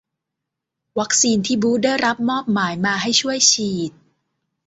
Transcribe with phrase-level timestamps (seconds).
[0.99, 3.91] วัคซีนที่บูตส์ได้รับมอบหมายมาให้ช่วยฉีด